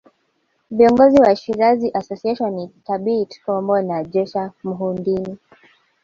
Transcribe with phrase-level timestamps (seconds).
[0.71, 5.37] Viongozi wa Shirazi Association ni Thabit Kombo na Jecha Muhidini